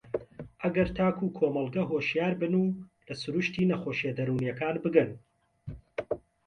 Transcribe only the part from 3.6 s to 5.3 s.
نەخۆشییە دەروونییەکان بگەن